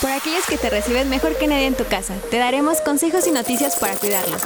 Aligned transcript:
Por 0.00 0.10
aquellos 0.12 0.46
que 0.46 0.56
te 0.56 0.70
reciben 0.70 1.10
mejor 1.10 1.36
que 1.36 1.48
nadie 1.48 1.66
en 1.66 1.74
tu 1.74 1.84
casa, 1.84 2.14
te 2.30 2.38
daremos 2.38 2.80
consejos 2.80 3.26
y 3.26 3.32
noticias 3.32 3.76
para 3.76 3.96
cuidarlos. 3.96 4.42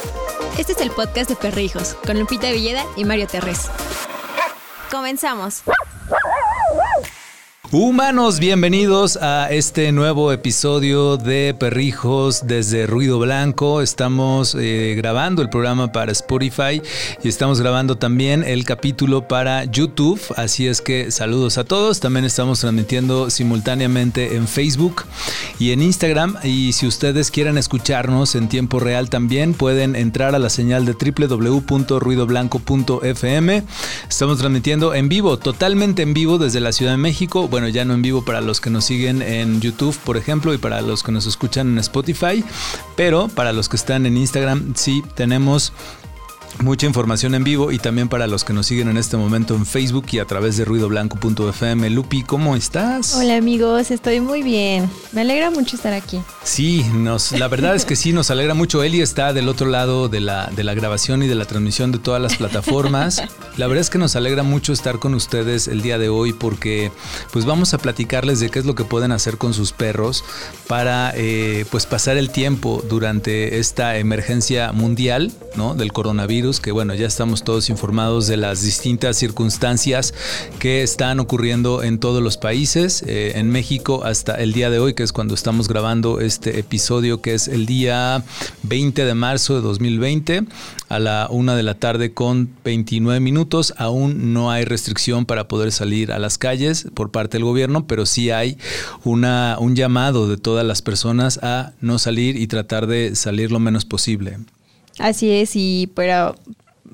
Este 0.58 0.72
es 0.72 0.80
el 0.80 0.90
podcast 0.90 1.28
de 1.28 1.36
Perrijos, 1.36 1.94
con 2.06 2.18
Lupita 2.18 2.50
Villeda 2.50 2.86
y 2.96 3.04
Mario 3.04 3.26
Terrés. 3.26 3.68
Comenzamos. 4.90 5.62
Humanos, 7.74 8.38
bienvenidos 8.38 9.16
a 9.16 9.50
este 9.50 9.92
nuevo 9.92 10.30
episodio 10.30 11.16
de 11.16 11.56
Perrijos 11.58 12.46
desde 12.46 12.86
Ruido 12.86 13.18
Blanco. 13.18 13.80
Estamos 13.80 14.54
eh, 14.54 14.92
grabando 14.94 15.40
el 15.40 15.48
programa 15.48 15.90
para 15.90 16.12
Spotify 16.12 16.82
y 17.24 17.28
estamos 17.28 17.62
grabando 17.62 17.96
también 17.96 18.44
el 18.44 18.66
capítulo 18.66 19.26
para 19.26 19.64
YouTube. 19.64 20.20
Así 20.36 20.66
es 20.66 20.82
que 20.82 21.10
saludos 21.10 21.56
a 21.56 21.64
todos. 21.64 22.00
También 22.00 22.26
estamos 22.26 22.60
transmitiendo 22.60 23.30
simultáneamente 23.30 24.36
en 24.36 24.48
Facebook 24.48 25.04
y 25.58 25.70
en 25.70 25.80
Instagram. 25.80 26.36
Y 26.44 26.74
si 26.74 26.86
ustedes 26.86 27.30
quieren 27.30 27.56
escucharnos 27.56 28.34
en 28.34 28.50
tiempo 28.50 28.80
real 28.80 29.08
también, 29.08 29.54
pueden 29.54 29.96
entrar 29.96 30.34
a 30.34 30.38
la 30.38 30.50
señal 30.50 30.84
de 30.84 30.92
www.ruidoblanco.fm. 30.92 33.62
Estamos 34.10 34.38
transmitiendo 34.38 34.92
en 34.92 35.08
vivo, 35.08 35.38
totalmente 35.38 36.02
en 36.02 36.12
vivo 36.12 36.36
desde 36.36 36.60
la 36.60 36.72
Ciudad 36.72 36.92
de 36.92 36.98
México. 36.98 37.48
Ya 37.68 37.84
no 37.84 37.94
en 37.94 38.02
vivo 38.02 38.24
para 38.24 38.40
los 38.40 38.60
que 38.60 38.70
nos 38.70 38.84
siguen 38.84 39.22
en 39.22 39.60
YouTube, 39.60 39.96
por 40.04 40.16
ejemplo, 40.16 40.54
y 40.54 40.58
para 40.58 40.80
los 40.80 41.02
que 41.02 41.12
nos 41.12 41.26
escuchan 41.26 41.68
en 41.68 41.78
Spotify, 41.78 42.44
pero 42.96 43.28
para 43.28 43.52
los 43.52 43.68
que 43.68 43.76
están 43.76 44.06
en 44.06 44.16
Instagram 44.16 44.74
sí 44.74 45.02
tenemos 45.14 45.72
mucha 46.60 46.86
información 46.86 47.34
en 47.34 47.44
vivo 47.44 47.72
y 47.72 47.78
también 47.78 48.08
para 48.08 48.26
los 48.26 48.44
que 48.44 48.52
nos 48.52 48.66
siguen 48.66 48.88
en 48.88 48.96
este 48.96 49.16
momento 49.16 49.54
en 49.54 49.66
Facebook 49.66 50.06
y 50.12 50.18
a 50.18 50.24
través 50.24 50.56
de 50.56 50.64
ruidoblanco.fm. 50.64 51.90
Lupi, 51.90 52.22
¿cómo 52.22 52.56
estás? 52.56 53.14
Hola 53.14 53.36
amigos, 53.36 53.90
estoy 53.90 54.20
muy 54.20 54.42
bien. 54.42 54.90
Me 55.12 55.22
alegra 55.22 55.50
mucho 55.50 55.76
estar 55.76 55.92
aquí. 55.92 56.20
Sí, 56.42 56.84
nos, 56.94 57.32
la 57.32 57.48
verdad 57.48 57.74
es 57.74 57.84
que 57.84 57.96
sí, 57.96 58.12
nos 58.12 58.30
alegra 58.30 58.54
mucho. 58.54 58.82
Eli 58.82 59.00
está 59.00 59.32
del 59.32 59.48
otro 59.48 59.68
lado 59.68 60.08
de 60.08 60.20
la, 60.20 60.46
de 60.54 60.64
la 60.64 60.74
grabación 60.74 61.22
y 61.22 61.28
de 61.28 61.34
la 61.34 61.44
transmisión 61.44 61.92
de 61.92 61.98
todas 61.98 62.20
las 62.20 62.36
plataformas. 62.36 63.22
La 63.56 63.66
verdad 63.66 63.80
es 63.80 63.90
que 63.90 63.98
nos 63.98 64.16
alegra 64.16 64.42
mucho 64.42 64.72
estar 64.72 64.98
con 64.98 65.14
ustedes 65.14 65.68
el 65.68 65.82
día 65.82 65.98
de 65.98 66.08
hoy 66.08 66.32
porque 66.32 66.92
pues 67.32 67.44
vamos 67.44 67.74
a 67.74 67.78
platicarles 67.78 68.40
de 68.40 68.50
qué 68.50 68.58
es 68.58 68.64
lo 68.64 68.74
que 68.74 68.84
pueden 68.84 69.12
hacer 69.12 69.38
con 69.38 69.54
sus 69.54 69.72
perros 69.72 70.24
para 70.66 71.12
eh, 71.14 71.64
pues 71.70 71.86
pasar 71.86 72.16
el 72.16 72.30
tiempo 72.30 72.82
durante 72.88 73.58
esta 73.58 73.96
emergencia 73.96 74.72
mundial 74.72 75.32
¿no? 75.56 75.74
del 75.74 75.92
coronavirus 75.92 76.41
que 76.42 76.72
bueno, 76.72 76.92
ya 76.94 77.06
estamos 77.06 77.44
todos 77.44 77.70
informados 77.70 78.26
de 78.26 78.36
las 78.36 78.62
distintas 78.62 79.16
circunstancias 79.16 80.12
que 80.58 80.82
están 80.82 81.20
ocurriendo 81.20 81.84
en 81.84 82.00
todos 82.00 82.20
los 82.20 82.36
países, 82.36 83.04
eh, 83.06 83.34
en 83.36 83.48
México 83.48 84.02
hasta 84.04 84.34
el 84.34 84.52
día 84.52 84.68
de 84.68 84.80
hoy, 84.80 84.94
que 84.94 85.04
es 85.04 85.12
cuando 85.12 85.34
estamos 85.34 85.68
grabando 85.68 86.18
este 86.18 86.58
episodio, 86.58 87.22
que 87.22 87.34
es 87.34 87.46
el 87.46 87.64
día 87.64 88.24
20 88.64 89.04
de 89.04 89.14
marzo 89.14 89.54
de 89.54 89.60
2020 89.60 90.42
a 90.88 90.98
la 90.98 91.28
una 91.30 91.54
de 91.54 91.62
la 91.62 91.74
tarde 91.74 92.12
con 92.12 92.50
29 92.64 93.20
minutos. 93.20 93.72
Aún 93.76 94.32
no 94.32 94.50
hay 94.50 94.64
restricción 94.64 95.26
para 95.26 95.46
poder 95.46 95.70
salir 95.70 96.10
a 96.10 96.18
las 96.18 96.38
calles 96.38 96.88
por 96.92 97.12
parte 97.12 97.36
del 97.36 97.44
gobierno, 97.44 97.86
pero 97.86 98.04
sí 98.04 98.30
hay 98.30 98.58
una, 99.04 99.58
un 99.60 99.76
llamado 99.76 100.28
de 100.28 100.38
todas 100.38 100.66
las 100.66 100.82
personas 100.82 101.38
a 101.40 101.72
no 101.80 102.00
salir 102.00 102.36
y 102.36 102.48
tratar 102.48 102.88
de 102.88 103.14
salir 103.14 103.52
lo 103.52 103.60
menos 103.60 103.84
posible. 103.84 104.38
Así 104.98 105.30
es, 105.30 105.52
y 105.54 105.90
pero 105.94 106.36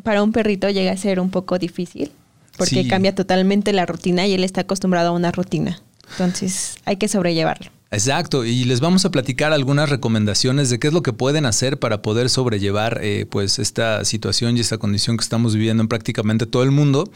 para 0.02 0.22
un 0.22 0.32
perrito 0.32 0.70
llega 0.70 0.92
a 0.92 0.96
ser 0.96 1.20
un 1.20 1.30
poco 1.30 1.58
difícil 1.58 2.10
porque 2.56 2.88
cambia 2.88 3.14
totalmente 3.14 3.72
la 3.72 3.86
rutina 3.86 4.26
y 4.26 4.34
él 4.34 4.44
está 4.44 4.62
acostumbrado 4.62 5.10
a 5.10 5.12
una 5.12 5.30
rutina. 5.30 5.80
Entonces 6.10 6.76
hay 6.84 6.96
que 6.96 7.08
sobrellevarlo. 7.08 7.70
Exacto, 7.90 8.44
y 8.44 8.64
les 8.64 8.80
vamos 8.80 9.06
a 9.06 9.10
platicar 9.10 9.54
algunas 9.54 9.88
recomendaciones 9.88 10.68
de 10.68 10.78
qué 10.78 10.88
es 10.88 10.92
lo 10.92 11.02
que 11.02 11.14
pueden 11.14 11.46
hacer 11.46 11.78
para 11.78 12.02
poder 12.02 12.28
sobrellevar 12.28 13.00
eh, 13.02 13.24
pues 13.30 13.58
esta 13.58 14.04
situación 14.04 14.58
y 14.58 14.60
esta 14.60 14.76
condición 14.76 15.16
que 15.16 15.22
estamos 15.22 15.54
viviendo 15.54 15.82
en 15.82 15.88
prácticamente 15.88 16.44
todo 16.44 16.64
el 16.64 16.70
mundo. 16.70 17.10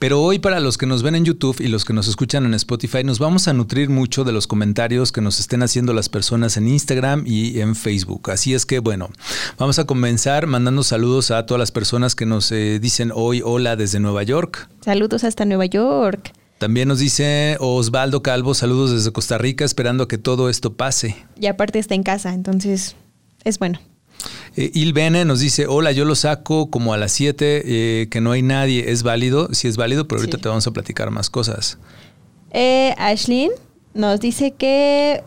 Pero 0.00 0.20
hoy 0.20 0.40
para 0.40 0.58
los 0.58 0.76
que 0.76 0.86
nos 0.86 1.04
ven 1.04 1.14
en 1.14 1.24
YouTube 1.24 1.60
y 1.60 1.68
los 1.68 1.84
que 1.84 1.92
nos 1.92 2.08
escuchan 2.08 2.44
en 2.46 2.54
Spotify, 2.54 3.04
nos 3.04 3.20
vamos 3.20 3.46
a 3.46 3.52
nutrir 3.52 3.90
mucho 3.90 4.24
de 4.24 4.32
los 4.32 4.48
comentarios 4.48 5.12
que 5.12 5.20
nos 5.20 5.38
estén 5.38 5.62
haciendo 5.62 5.92
las 5.92 6.08
personas 6.08 6.56
en 6.56 6.66
Instagram 6.66 7.22
y 7.24 7.60
en 7.60 7.76
Facebook. 7.76 8.32
Así 8.32 8.54
es 8.54 8.66
que 8.66 8.80
bueno, 8.80 9.10
vamos 9.56 9.78
a 9.78 9.84
comenzar 9.84 10.48
mandando 10.48 10.82
saludos 10.82 11.30
a 11.30 11.46
todas 11.46 11.60
las 11.60 11.70
personas 11.70 12.16
que 12.16 12.26
nos 12.26 12.50
eh, 12.50 12.80
dicen 12.80 13.12
hoy 13.14 13.40
hola 13.44 13.76
desde 13.76 14.00
Nueva 14.00 14.24
York. 14.24 14.68
Saludos 14.80 15.22
hasta 15.22 15.44
Nueva 15.44 15.66
York. 15.66 16.32
También 16.58 16.88
nos 16.88 16.98
dice 16.98 17.56
Osvaldo 17.60 18.20
Calvo, 18.22 18.52
saludos 18.52 18.90
desde 18.90 19.12
Costa 19.12 19.38
Rica, 19.38 19.64
esperando 19.64 20.08
que 20.08 20.18
todo 20.18 20.48
esto 20.50 20.74
pase. 20.74 21.14
Y 21.40 21.46
aparte 21.46 21.78
está 21.78 21.94
en 21.94 22.02
casa, 22.02 22.34
entonces 22.34 22.96
es 23.44 23.60
bueno. 23.60 23.78
Eh, 24.56 24.72
Il 24.74 24.92
Bene 24.92 25.24
nos 25.24 25.38
dice, 25.38 25.68
hola, 25.68 25.92
yo 25.92 26.04
lo 26.04 26.16
saco 26.16 26.68
como 26.68 26.92
a 26.92 26.96
las 26.96 27.12
7, 27.12 27.62
eh, 27.64 28.08
que 28.10 28.20
no 28.20 28.32
hay 28.32 28.42
nadie, 28.42 28.90
¿es 28.90 29.04
válido? 29.04 29.54
Sí 29.54 29.68
es 29.68 29.76
válido, 29.76 30.08
pero 30.08 30.20
ahorita 30.20 30.38
te 30.38 30.48
vamos 30.48 30.66
a 30.66 30.72
platicar 30.72 31.12
más 31.12 31.30
cosas. 31.30 31.78
Eh, 32.50 32.92
Ashlyn 32.98 33.52
nos 33.94 34.18
dice 34.18 34.52
que... 34.52 35.22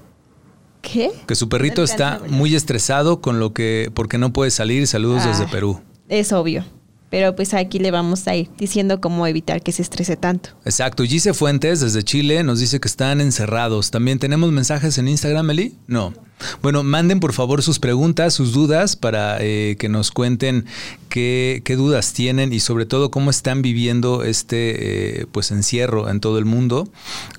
¿Qué? 0.81 1.11
Que 1.27 1.35
su 1.35 1.47
perrito 1.47 1.83
está 1.83 2.19
muy 2.27 2.55
estresado 2.55 3.21
con 3.21 3.39
lo 3.39 3.53
que, 3.53 3.91
porque 3.93 4.17
no 4.17 4.33
puede 4.33 4.49
salir. 4.49 4.87
Saludos 4.87 5.23
desde 5.23 5.43
ah, 5.43 5.49
Perú. 5.51 5.79
Es 6.09 6.33
obvio 6.33 6.65
pero 7.11 7.35
pues 7.35 7.53
aquí 7.53 7.77
le 7.77 7.91
vamos 7.91 8.25
a 8.27 8.35
ir 8.35 8.49
diciendo 8.57 9.01
cómo 9.01 9.27
evitar 9.27 9.61
que 9.61 9.73
se 9.73 9.81
estrese 9.81 10.15
tanto. 10.15 10.51
Exacto. 10.63 11.03
Gise 11.03 11.33
Fuentes 11.33 11.81
desde 11.81 12.03
Chile 12.03 12.41
nos 12.43 12.61
dice 12.61 12.79
que 12.79 12.87
están 12.87 13.19
encerrados. 13.19 13.91
¿También 13.91 14.17
tenemos 14.17 14.51
mensajes 14.51 14.97
en 14.97 15.09
Instagram, 15.09 15.49
Eli? 15.49 15.75
No. 15.87 16.13
Bueno, 16.61 16.83
manden 16.83 17.19
por 17.19 17.33
favor 17.33 17.61
sus 17.61 17.79
preguntas, 17.79 18.33
sus 18.33 18.53
dudas 18.53 18.95
para 18.95 19.37
eh, 19.41 19.75
que 19.77 19.89
nos 19.89 20.09
cuenten 20.09 20.65
qué, 21.09 21.61
dudas 21.67 22.13
tienen 22.13 22.53
y 22.53 22.61
sobre 22.61 22.85
todo 22.85 23.11
cómo 23.11 23.29
están 23.29 23.61
viviendo 23.61 24.23
este 24.23 25.21
eh, 25.21 25.25
pues 25.31 25.51
encierro 25.51 26.09
en 26.09 26.21
todo 26.21 26.37
el 26.37 26.45
mundo 26.45 26.87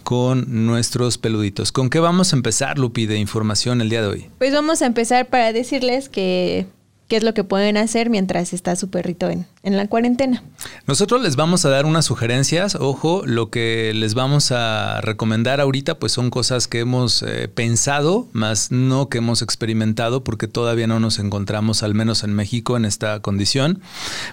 con 0.03 0.67
nuestros 0.67 1.17
peluditos. 1.17 1.73
¿Con 1.73 1.89
qué 1.89 1.99
vamos 1.99 2.35
a 2.35 2.37
empezar, 2.37 2.79
Lupi, 2.79 3.07
de 3.07 3.17
información 3.19 3.81
el 3.81 3.89
día 3.89 4.03
de 4.03 4.09
hoy? 4.09 4.31
Pues 4.39 4.53
vamos 4.53 4.83
a 4.83 4.87
empezar 4.87 5.29
para 5.29 5.53
decirles 5.55 6.11
que 6.11 6.67
qué 7.09 7.17
es 7.17 7.23
lo 7.23 7.35
que 7.35 7.45
pueden 7.45 7.77
hacer 7.77 8.11
mientras 8.11 8.53
está 8.53 8.77
su 8.77 8.89
perrito 8.89 9.29
en, 9.29 9.47
en, 9.63 9.77
la 9.77 9.87
cuarentena. 9.87 10.43
Nosotros 10.87 11.23
les 11.23 11.37
vamos 11.37 11.65
a 11.65 11.71
dar 11.71 11.87
unas 11.87 12.05
sugerencias. 12.05 12.75
Ojo, 12.75 13.23
lo 13.25 13.51
que 13.51 13.93
les 13.95 14.15
vamos 14.15 14.53
a 14.53 15.01
recomendar 15.01 15.61
ahorita 15.61 15.99
pues 15.99 16.13
son 16.13 16.31
cosas 16.31 16.69
que 16.69 16.81
hemos 16.81 17.23
eh, 17.23 17.49
pensado, 17.49 18.29
más 18.33 18.71
no 18.71 19.09
que 19.09 19.19
hemos 19.19 19.43
experimentado 19.43 20.25
porque 20.25 20.49
todavía 20.49 20.87
no 20.87 21.01
nos 21.01 21.19
encontramos, 21.19 21.83
al 21.83 21.95
menos 21.95 22.25
en 22.25 22.35
México, 22.35 22.77
en 22.77 22.85
esta 22.85 23.21
condición. 23.21 23.81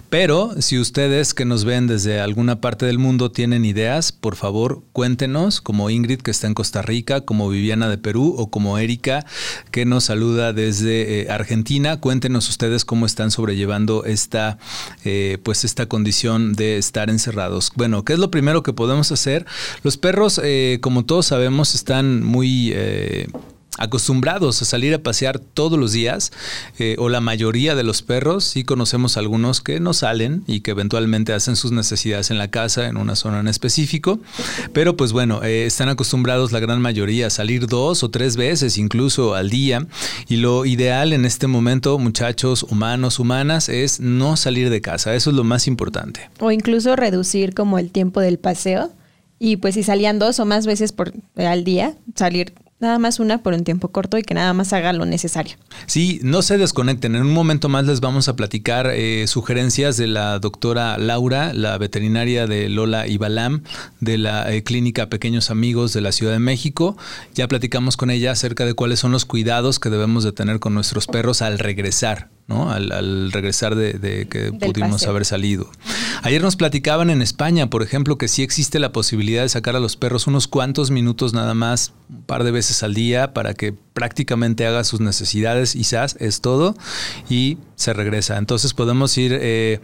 Pero 0.08 0.50
si 0.58 0.78
ustedes 0.78 1.34
que 1.34 1.44
nos 1.44 1.64
ven 1.64 1.86
desde 1.86 2.20
alguna 2.20 2.60
parte 2.60 2.86
del 2.86 2.98
mundo 2.98 3.30
tienen 3.30 3.64
ideas, 3.64 4.12
por 4.12 4.36
favor 4.36 4.82
cuéntenos, 4.92 5.60
como 5.60 5.90
Ingrid 5.90 6.20
que 6.20 6.30
está 6.30 6.46
en 6.46 6.54
Costa 6.54 6.82
Rica, 6.82 7.22
como 7.22 7.48
Viviana 7.48 7.88
de 7.88 7.98
Perú 7.98 8.34
o 8.36 8.50
como 8.50 8.78
Erika 8.78 9.24
que 9.70 9.84
nos 9.84 10.04
saluda 10.04 10.52
desde 10.52 11.22
eh, 11.22 11.30
Argentina. 11.30 12.00
Cuéntenos 12.00 12.48
ustedes 12.48 12.84
cómo 12.84 13.06
están 13.06 13.30
sobrellevando 13.30 14.04
esta, 14.04 14.58
eh, 15.04 15.19
pues 15.42 15.64
esta 15.64 15.86
condición 15.86 16.52
de 16.52 16.78
estar 16.78 17.10
encerrados. 17.10 17.72
Bueno, 17.76 18.04
¿qué 18.04 18.12
es 18.12 18.18
lo 18.18 18.30
primero 18.30 18.62
que 18.62 18.72
podemos 18.72 19.12
hacer? 19.12 19.46
Los 19.82 19.96
perros, 19.96 20.40
eh, 20.42 20.78
como 20.80 21.04
todos 21.04 21.26
sabemos, 21.26 21.74
están 21.74 22.22
muy... 22.22 22.72
Eh, 22.74 23.28
acostumbrados 23.80 24.62
a 24.62 24.64
salir 24.64 24.94
a 24.94 25.02
pasear 25.02 25.38
todos 25.38 25.78
los 25.78 25.92
días, 25.92 26.32
eh, 26.78 26.96
o 26.98 27.08
la 27.08 27.20
mayoría 27.20 27.74
de 27.74 27.82
los 27.82 28.02
perros, 28.02 28.44
sí 28.44 28.62
conocemos 28.62 29.16
algunos 29.16 29.60
que 29.60 29.80
no 29.80 29.92
salen 29.92 30.44
y 30.46 30.60
que 30.60 30.70
eventualmente 30.70 31.32
hacen 31.32 31.56
sus 31.56 31.72
necesidades 31.72 32.30
en 32.30 32.38
la 32.38 32.50
casa, 32.50 32.86
en 32.86 32.96
una 32.96 33.16
zona 33.16 33.40
en 33.40 33.48
específico, 33.48 34.20
pero 34.72 34.96
pues 34.96 35.12
bueno, 35.12 35.42
eh, 35.42 35.66
están 35.66 35.88
acostumbrados 35.88 36.52
la 36.52 36.60
gran 36.60 36.80
mayoría 36.80 37.26
a 37.26 37.30
salir 37.30 37.66
dos 37.66 38.04
o 38.04 38.10
tres 38.10 38.36
veces 38.36 38.78
incluso 38.78 39.34
al 39.34 39.50
día, 39.50 39.86
y 40.28 40.36
lo 40.36 40.66
ideal 40.66 41.12
en 41.12 41.24
este 41.24 41.46
momento, 41.46 41.98
muchachos, 41.98 42.62
humanos, 42.62 43.18
humanas, 43.18 43.68
es 43.68 44.00
no 44.00 44.36
salir 44.36 44.70
de 44.70 44.80
casa, 44.80 45.14
eso 45.14 45.30
es 45.30 45.36
lo 45.36 45.44
más 45.44 45.66
importante. 45.66 46.30
O 46.38 46.50
incluso 46.50 46.96
reducir 46.96 47.54
como 47.54 47.78
el 47.78 47.90
tiempo 47.90 48.20
del 48.20 48.38
paseo. 48.38 48.90
Y 49.38 49.56
pues 49.56 49.74
si 49.74 49.82
salían 49.82 50.18
dos 50.18 50.38
o 50.38 50.44
más 50.44 50.66
veces 50.66 50.92
por, 50.92 51.14
al 51.36 51.64
día, 51.64 51.94
salir 52.14 52.52
nada 52.80 52.98
más 52.98 53.20
una 53.20 53.42
por 53.42 53.54
un 53.54 53.64
tiempo 53.64 53.88
corto 53.88 54.18
y 54.18 54.22
que 54.22 54.34
nada 54.34 54.52
más 54.54 54.72
haga 54.72 54.92
lo 54.92 55.06
necesario. 55.06 55.56
Sí, 55.86 56.20
no 56.22 56.42
se 56.42 56.58
desconecten. 56.58 57.14
En 57.14 57.22
un 57.22 57.32
momento 57.32 57.68
más 57.68 57.86
les 57.86 58.00
vamos 58.00 58.28
a 58.28 58.36
platicar 58.36 58.90
eh, 58.92 59.26
sugerencias 59.26 59.96
de 59.96 60.06
la 60.06 60.38
doctora 60.38 60.98
Laura, 60.98 61.52
la 61.52 61.78
veterinaria 61.78 62.46
de 62.46 62.68
Lola 62.68 63.06
y 63.06 63.18
Balam, 63.18 63.62
de 64.00 64.18
la 64.18 64.52
eh, 64.52 64.62
clínica 64.64 65.08
Pequeños 65.08 65.50
Amigos 65.50 65.92
de 65.92 66.00
la 66.00 66.12
Ciudad 66.12 66.32
de 66.32 66.38
México. 66.38 66.96
Ya 67.34 67.46
platicamos 67.48 67.96
con 67.96 68.10
ella 68.10 68.32
acerca 68.32 68.64
de 68.64 68.74
cuáles 68.74 68.98
son 69.00 69.12
los 69.12 69.24
cuidados 69.24 69.78
que 69.78 69.90
debemos 69.90 70.24
de 70.24 70.32
tener 70.32 70.58
con 70.58 70.74
nuestros 70.74 71.06
perros 71.06 71.42
al 71.42 71.58
regresar 71.58 72.28
¿no? 72.50 72.70
Al, 72.70 73.30
regresar 73.32 73.76
de, 73.76 74.26
que 74.28 74.52
pudimos 74.52 75.06
haber 75.06 75.24
salido. 75.24 75.70
Ayer 76.22 76.42
nos 76.42 76.56
platicaban 76.56 77.08
en 77.08 77.22
España, 77.22 77.70
por 77.70 77.82
ejemplo, 77.82 78.18
que 78.18 78.26
sí 78.26 78.42
existe 78.42 78.80
la 78.80 78.92
posibilidad 78.92 79.42
de 79.42 79.48
sacar 79.48 79.76
a 79.76 79.80
los 79.80 79.96
perros 79.96 80.26
unos 80.26 80.48
cuantos 80.48 80.90
minutos 80.90 81.32
nada 81.32 81.54
más, 81.54 81.92
un 82.10 82.22
par 82.22 82.42
de 82.42 82.50
veces 82.50 82.82
al 82.82 82.92
día, 82.92 83.32
para 83.32 83.54
que 83.54 83.72
prácticamente 83.72 84.66
haga 84.66 84.82
sus 84.82 85.00
necesidades, 85.00 85.72
quizás 85.72 86.16
es 86.18 86.40
todo, 86.40 86.74
y 87.30 87.58
se 87.76 87.92
regresa. 87.92 88.36
Entonces 88.36 88.74
podemos 88.74 89.16
ir 89.16 89.38
eh, 89.40 89.80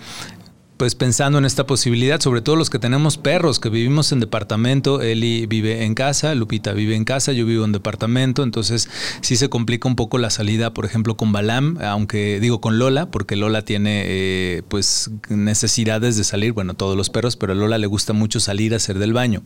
pues 0.76 0.94
pensando 0.94 1.38
en 1.38 1.44
esta 1.44 1.66
posibilidad, 1.66 2.20
sobre 2.20 2.42
todo 2.42 2.56
los 2.56 2.68
que 2.68 2.78
tenemos 2.78 3.16
perros, 3.16 3.60
que 3.60 3.70
vivimos 3.70 4.12
en 4.12 4.20
departamento, 4.20 5.00
Eli 5.00 5.46
vive 5.46 5.84
en 5.84 5.94
casa, 5.94 6.34
Lupita 6.34 6.72
vive 6.72 6.94
en 6.94 7.04
casa, 7.04 7.32
yo 7.32 7.46
vivo 7.46 7.64
en 7.64 7.72
departamento, 7.72 8.42
entonces 8.42 8.88
sí 9.22 9.36
se 9.36 9.48
complica 9.48 9.88
un 9.88 9.96
poco 9.96 10.18
la 10.18 10.30
salida, 10.30 10.74
por 10.74 10.84
ejemplo, 10.84 11.16
con 11.16 11.32
Balam, 11.32 11.78
aunque 11.82 12.40
digo 12.40 12.60
con 12.60 12.78
Lola, 12.78 13.10
porque 13.10 13.36
Lola 13.36 13.62
tiene 13.62 14.02
eh, 14.06 14.62
pues 14.68 15.10
necesidades 15.28 16.16
de 16.16 16.24
salir, 16.24 16.52
bueno, 16.52 16.74
todos 16.74 16.96
los 16.96 17.08
perros, 17.08 17.36
pero 17.36 17.52
a 17.52 17.56
Lola 17.56 17.78
le 17.78 17.86
gusta 17.86 18.12
mucho 18.12 18.38
salir 18.40 18.74
a 18.74 18.76
hacer 18.76 18.98
del 18.98 19.14
baño. 19.14 19.42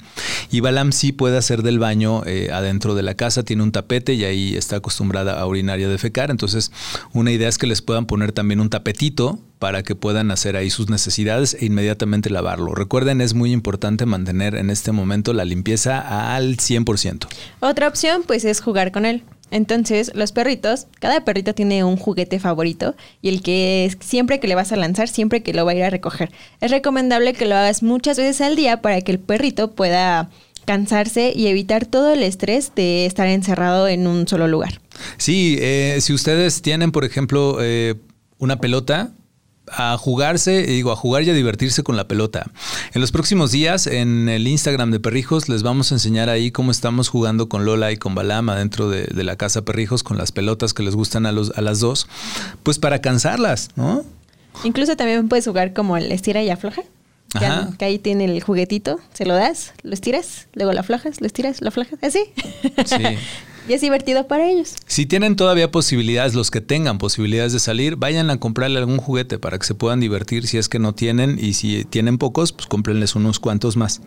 Y 0.50 0.60
Balam 0.60 0.90
sí 0.90 1.12
puede 1.12 1.38
hacer 1.38 1.62
del 1.62 1.78
baño 1.78 2.22
eh, 2.26 2.50
adentro 2.52 2.94
de 2.94 3.02
la 3.02 3.14
casa, 3.14 3.44
tiene 3.44 3.62
un 3.62 3.72
tapete 3.72 4.14
y 4.14 4.24
ahí 4.24 4.56
está 4.56 4.76
acostumbrada 4.76 5.40
a 5.40 5.46
orinar 5.46 5.78
y 5.78 5.84
a 5.84 5.88
defecar, 5.88 6.30
entonces 6.30 6.72
una 7.12 7.30
idea 7.30 7.48
es 7.48 7.58
que 7.58 7.68
les 7.68 7.82
puedan 7.82 8.06
poner 8.06 8.32
también 8.32 8.60
un 8.60 8.68
tapetito 8.68 9.40
para 9.60 9.82
que 9.82 9.94
puedan 9.94 10.30
hacer 10.30 10.56
ahí 10.56 10.70
sus 10.70 10.88
necesidades 10.88 11.54
e 11.60 11.66
inmediatamente 11.66 12.30
lavarlo. 12.30 12.74
Recuerden, 12.74 13.20
es 13.20 13.34
muy 13.34 13.52
importante 13.52 14.06
mantener 14.06 14.54
en 14.56 14.70
este 14.70 14.90
momento 14.90 15.34
la 15.34 15.44
limpieza 15.44 16.34
al 16.34 16.56
100%. 16.56 17.28
Otra 17.60 17.86
opción 17.86 18.24
pues 18.26 18.44
es 18.46 18.60
jugar 18.62 18.90
con 18.90 19.04
él. 19.04 19.22
Entonces, 19.50 20.12
los 20.14 20.32
perritos, 20.32 20.86
cada 20.98 21.24
perrito 21.24 21.54
tiene 21.54 21.84
un 21.84 21.96
juguete 21.96 22.38
favorito 22.38 22.94
y 23.20 23.28
el 23.28 23.42
que 23.42 23.94
siempre 24.00 24.40
que 24.40 24.48
le 24.48 24.54
vas 24.54 24.72
a 24.72 24.76
lanzar, 24.76 25.08
siempre 25.08 25.42
que 25.42 25.52
lo 25.52 25.66
va 25.66 25.72
a 25.72 25.74
ir 25.74 25.84
a 25.84 25.90
recoger. 25.90 26.30
Es 26.60 26.70
recomendable 26.70 27.34
que 27.34 27.44
lo 27.46 27.54
hagas 27.54 27.82
muchas 27.82 28.16
veces 28.16 28.40
al 28.40 28.56
día 28.56 28.80
para 28.80 29.02
que 29.02 29.12
el 29.12 29.18
perrito 29.18 29.72
pueda 29.72 30.30
cansarse 30.64 31.32
y 31.36 31.48
evitar 31.48 31.84
todo 31.84 32.12
el 32.12 32.22
estrés 32.22 32.72
de 32.74 33.04
estar 33.04 33.26
encerrado 33.26 33.88
en 33.88 34.06
un 34.06 34.26
solo 34.26 34.48
lugar. 34.48 34.80
Sí, 35.18 35.58
eh, 35.60 35.98
si 36.00 36.14
ustedes 36.14 36.62
tienen, 36.62 36.92
por 36.92 37.04
ejemplo, 37.04 37.58
eh, 37.60 37.96
una 38.38 38.56
pelota, 38.56 39.10
a 39.70 39.96
jugarse, 39.96 40.62
digo, 40.62 40.92
a 40.92 40.96
jugar 40.96 41.22
y 41.22 41.30
a 41.30 41.34
divertirse 41.34 41.82
con 41.82 41.96
la 41.96 42.08
pelota. 42.08 42.50
En 42.92 43.00
los 43.00 43.12
próximos 43.12 43.52
días, 43.52 43.86
en 43.86 44.28
el 44.28 44.46
Instagram 44.46 44.90
de 44.90 45.00
Perrijos, 45.00 45.48
les 45.48 45.62
vamos 45.62 45.92
a 45.92 45.94
enseñar 45.94 46.28
ahí 46.28 46.50
cómo 46.50 46.70
estamos 46.70 47.08
jugando 47.08 47.48
con 47.48 47.64
Lola 47.64 47.92
y 47.92 47.96
con 47.96 48.14
Balama 48.14 48.56
dentro 48.56 48.88
de, 48.88 49.08
la 49.22 49.36
casa 49.36 49.62
Perrijos, 49.62 50.02
con 50.02 50.16
las 50.16 50.32
pelotas 50.32 50.74
que 50.74 50.82
les 50.82 50.96
gustan 50.96 51.26
a, 51.26 51.32
los, 51.32 51.52
a 51.56 51.60
las 51.60 51.80
dos, 51.80 52.08
pues 52.62 52.78
para 52.78 53.00
cansarlas, 53.00 53.68
¿no? 53.76 54.04
Incluso 54.64 54.96
también 54.96 55.28
puedes 55.28 55.46
jugar 55.46 55.72
como 55.72 55.96
el 55.96 56.10
estira 56.10 56.42
y 56.42 56.50
afloja. 56.50 56.82
Que, 57.78 57.84
ahí 57.84 58.00
tiene 58.00 58.24
el 58.24 58.42
juguetito, 58.42 58.98
se 59.14 59.24
lo 59.24 59.34
das, 59.34 59.72
lo 59.84 59.94
estiras, 59.94 60.48
luego 60.52 60.72
lo 60.72 60.80
aflojas, 60.80 61.20
lo 61.20 61.28
estiras, 61.28 61.60
lo 61.60 61.68
aflojas, 61.68 61.98
así. 62.02 62.24
Sí. 62.84 62.96
y 63.70 63.72
es 63.72 63.82
divertido 63.82 64.26
para 64.26 64.50
ellos. 64.50 64.74
Si 64.86 65.06
tienen 65.06 65.36
todavía 65.36 65.70
posibilidades, 65.70 66.34
los 66.34 66.50
que 66.50 66.60
tengan 66.60 66.98
posibilidades 66.98 67.52
de 67.52 67.60
salir, 67.60 67.94
vayan 67.94 68.28
a 68.30 68.40
comprarle 68.40 68.80
algún 68.80 68.98
juguete 68.98 69.38
para 69.38 69.60
que 69.60 69.64
se 69.64 69.76
puedan 69.76 70.00
divertir 70.00 70.48
si 70.48 70.58
es 70.58 70.68
que 70.68 70.80
no 70.80 70.92
tienen 70.92 71.38
y 71.40 71.52
si 71.52 71.84
tienen 71.84 72.18
pocos, 72.18 72.50
pues 72.50 72.66
cómprenles 72.66 73.14
unos 73.14 73.38
cuantos 73.38 73.76
más 73.76 74.00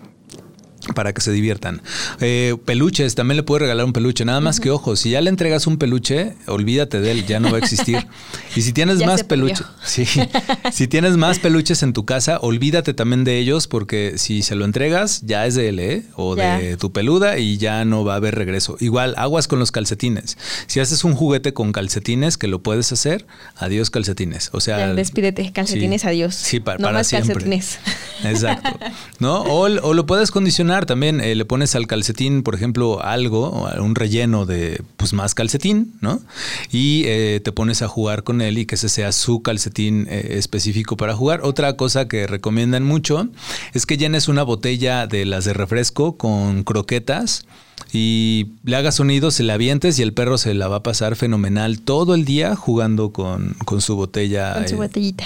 para 0.96 1.14
que 1.14 1.22
se 1.22 1.32
diviertan. 1.32 1.82
Eh, 2.20 2.56
peluches, 2.66 3.16
también 3.16 3.38
le 3.38 3.44
puedes 3.44 3.62
regalar 3.62 3.86
un 3.86 3.94
peluche. 3.94 4.26
Nada 4.26 4.42
más 4.42 4.60
que 4.60 4.70
ojo, 4.70 4.96
si 4.96 5.12
ya 5.12 5.22
le 5.22 5.30
entregas 5.30 5.68
un 5.68 5.78
peluche, 5.78 6.36
olvídate 6.48 7.00
de 7.00 7.12
él, 7.12 7.26
ya 7.26 7.40
no 7.40 7.52
va 7.52 7.58
a 7.58 7.60
existir. 7.60 8.06
Y 8.56 8.62
si 8.62 8.72
tienes 8.72 9.04
más 9.04 9.24
peluches, 9.24 9.66
si 10.72 10.88
tienes 10.88 11.18
más 11.18 11.40
peluches 11.40 11.82
en 11.82 11.92
tu 11.92 12.06
casa, 12.06 12.38
olvídate 12.40 12.94
también 12.94 13.24
de 13.24 13.40
ellos 13.40 13.68
porque 13.68 14.14
si 14.18 14.44
se 14.44 14.54
lo 14.54 14.64
entregas, 14.66 15.22
ya 15.24 15.48
es 15.48 15.56
de 15.56 15.70
él, 15.70 15.80
¿eh? 15.80 16.04
O 16.16 16.36
de 16.36 16.78
tu 16.78 16.92
peluda 16.92 17.40
y 17.40 17.58
ya 17.58 17.84
no 17.84 18.06
va 18.06 18.14
a 18.14 18.18
haber 18.18 18.36
regreso. 18.36 18.78
Igual, 18.80 19.16
aguas 19.18 19.48
con 19.48 19.58
los 19.58 19.72
calcetines. 19.72 20.38
Si 20.68 20.80
haces 20.80 21.04
un 21.04 21.16
juguete 21.16 21.54
con 21.54 21.72
calcetines, 21.72 22.38
que 22.38 22.48
lo 22.48 22.62
puedes 22.62 22.92
hacer, 22.92 23.26
adiós 23.56 23.90
calcetines. 23.90 24.50
O 24.54 24.60
sea, 24.60 24.94
despídete, 24.94 25.52
calcetines, 25.52 26.06
adiós. 26.06 26.36
Sí, 26.36 26.60
para, 26.60 26.78
no 26.78 26.92
más 26.92 27.10
calcetines. 27.10 27.80
Exacto. 28.24 28.78
¿No? 29.18 29.42
O, 29.42 29.62
o 29.64 29.94
lo 29.96 30.06
puedes 30.06 30.30
condicionar 30.30 30.73
también, 30.81 31.22
eh, 31.22 31.36
le 31.36 31.46
pones 31.46 31.75
al 31.75 31.88
calcetín, 31.88 32.44
por 32.44 32.56
ejemplo, 32.56 33.02
algo, 33.04 33.70
un 33.80 33.96
relleno 33.96 34.46
de 34.46 34.81
pues 34.98 35.14
más 35.14 35.36
calcetín, 35.36 35.94
¿no? 36.02 36.22
Y 36.72 37.04
eh, 37.06 37.40
te 37.44 37.52
pones 37.52 37.81
a 37.81 37.88
jugar 37.88 38.24
con 38.24 38.42
él 38.42 38.58
y 38.58 38.66
que 38.66 38.75
ese 38.75 38.90
sea 38.90 39.12
su 39.12 39.42
calcetín 39.42 40.08
eh, 40.10 40.36
específico 40.38 40.98
para 40.98 41.16
jugar. 41.16 41.42
Otra 41.44 41.78
cosa 41.78 42.08
que 42.08 42.28
recomiendan 42.28 42.84
mucho 42.84 43.30
es 43.74 43.86
que 43.86 43.98
llenes 43.98 44.28
una 44.28 44.44
botella 44.44 45.08
de 45.08 45.25
las 45.25 45.46
de 45.46 45.54
refresco 45.54 46.18
con 46.18 46.64
croquetas 46.64 47.46
y 47.92 48.48
le 48.64 48.75
hagas 48.75 48.96
sonido, 48.96 49.30
se 49.30 49.44
la 49.44 49.54
avientes 49.54 50.00
y 50.00 50.02
el 50.02 50.14
perro 50.14 50.38
se 50.40 50.54
la 50.56 50.68
va 50.68 50.78
a 50.78 50.84
pasar 50.84 51.16
fenomenal 51.16 51.80
todo 51.80 52.16
el 52.16 52.25
día 52.25 52.56
jugando 52.56 53.12
con, 53.12 53.56
su 53.80 53.96
botella 53.96 54.66